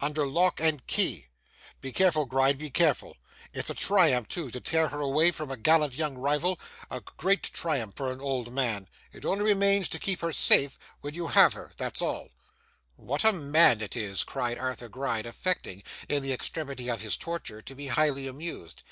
[0.00, 1.26] under lock and key.
[1.80, 3.16] Be careful, Gride, be careful.
[3.52, 6.60] It's a triumph, too, to tear her away from a gallant young rival:
[6.92, 8.86] a great triumph for an old man!
[9.12, 12.28] It only remains to keep her safe when you have her that's all.'
[12.94, 17.60] 'What a man it is!' cried Arthur Gride, affecting, in the extremity of his torture,
[17.60, 18.82] to be highly amused.